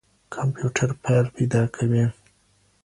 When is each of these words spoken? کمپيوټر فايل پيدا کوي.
کمپيوټر 0.35 0.89
فايل 1.01 1.25
پيدا 1.35 1.61
کوي. 1.75 2.03